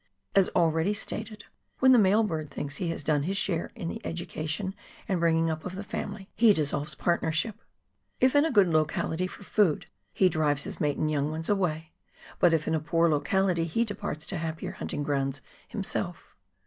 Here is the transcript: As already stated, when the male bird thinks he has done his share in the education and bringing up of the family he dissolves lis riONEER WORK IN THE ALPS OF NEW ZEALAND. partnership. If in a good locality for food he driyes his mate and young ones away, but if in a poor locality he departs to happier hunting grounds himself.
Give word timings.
As 0.33 0.49
already 0.55 0.95
stated, 0.95 1.45
when 1.77 1.91
the 1.91 1.99
male 1.99 2.23
bird 2.23 2.49
thinks 2.49 2.77
he 2.77 2.87
has 2.89 3.03
done 3.03 3.21
his 3.21 3.37
share 3.37 3.71
in 3.75 3.87
the 3.87 4.03
education 4.03 4.73
and 5.07 5.19
bringing 5.19 5.51
up 5.51 5.63
of 5.63 5.75
the 5.75 5.83
family 5.83 6.27
he 6.33 6.53
dissolves 6.53 6.95
lis 6.97 7.03
riONEER 7.05 7.21
WORK 7.21 7.21
IN 7.21 7.21
THE 7.21 7.27
ALPS 7.27 7.45
OF 7.45 7.45
NEW 7.45 7.69
ZEALAND. 7.69 8.07
partnership. 8.09 8.19
If 8.19 8.35
in 8.35 8.45
a 8.45 8.51
good 8.51 8.73
locality 8.73 9.27
for 9.27 9.43
food 9.43 9.85
he 10.11 10.27
driyes 10.27 10.63
his 10.63 10.81
mate 10.81 10.97
and 10.97 11.11
young 11.11 11.29
ones 11.29 11.49
away, 11.49 11.93
but 12.39 12.51
if 12.51 12.67
in 12.67 12.73
a 12.73 12.79
poor 12.79 13.09
locality 13.09 13.65
he 13.65 13.85
departs 13.85 14.25
to 14.25 14.39
happier 14.39 14.71
hunting 14.71 15.03
grounds 15.03 15.43
himself. 15.67 16.35